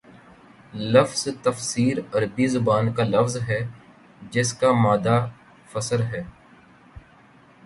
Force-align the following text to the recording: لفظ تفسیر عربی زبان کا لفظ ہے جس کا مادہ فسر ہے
لفظ 0.93 1.27
تفسیر 1.43 1.97
عربی 2.13 2.47
زبان 2.47 2.91
کا 2.93 3.03
لفظ 3.03 3.37
ہے 3.47 3.59
جس 4.31 4.53
کا 4.53 4.71
مادہ 4.81 5.17
فسر 5.71 6.01
ہے 6.03 6.23